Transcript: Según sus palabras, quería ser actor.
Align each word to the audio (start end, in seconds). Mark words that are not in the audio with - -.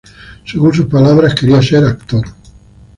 Según 0.47 0.73
sus 0.73 0.87
palabras, 0.87 1.35
quería 1.35 1.61
ser 1.61 1.85
actor. 1.85 2.25